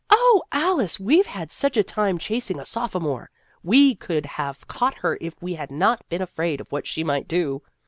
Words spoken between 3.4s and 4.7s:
We could have